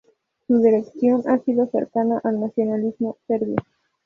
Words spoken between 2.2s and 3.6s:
al nacionalismo serbio.